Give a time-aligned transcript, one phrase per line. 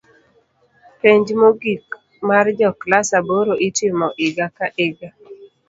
[1.01, 1.85] Penj mogik
[2.29, 5.09] mar jo klas aboro itimo iga ka iga